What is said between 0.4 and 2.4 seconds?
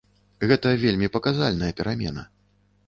Гэта вельмі паказальная перамена.